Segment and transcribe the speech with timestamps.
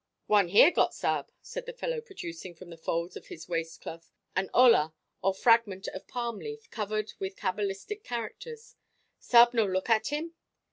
[0.25, 4.09] "One here got, sa'b," said the fellow, producing from the folds of his waist cloth
[4.35, 8.75] an ola or fragment of palm leaf, covered with cabalistic characters.
[9.19, 10.33] "Sa'b no look at him?"